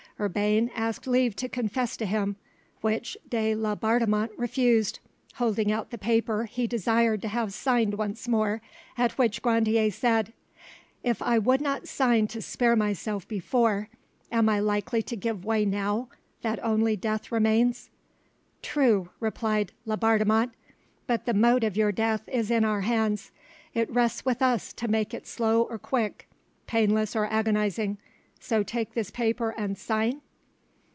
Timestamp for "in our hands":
22.51-23.31